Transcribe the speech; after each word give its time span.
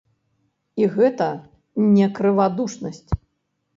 І 0.83 0.87
гэта 0.95 1.27
не 1.99 2.07
крывадушнасць. 2.21 3.09